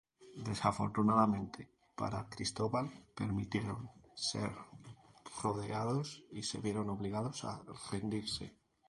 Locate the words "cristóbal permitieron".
2.27-3.81